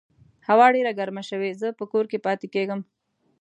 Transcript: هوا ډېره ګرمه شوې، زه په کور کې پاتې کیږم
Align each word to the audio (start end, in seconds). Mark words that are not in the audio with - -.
هوا 0.47 0.67
ډېره 0.75 0.91
ګرمه 0.99 1.23
شوې، 1.29 1.51
زه 1.61 1.67
په 1.79 1.83
کور 1.91 2.05
کې 2.11 2.23
پاتې 2.25 2.47
کیږم 2.53 2.81